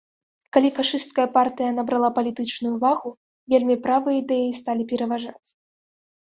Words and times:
Калі 0.55 0.69
фашысцкая 0.77 1.25
партыя 1.35 1.73
набрала 1.79 2.09
палітычную 2.17 2.71
вагу, 2.85 3.09
вельмі 3.55 3.75
правыя 3.85 4.15
ідэі 4.23 4.49
сталі 4.63 4.83
пераважаць. 4.95 5.47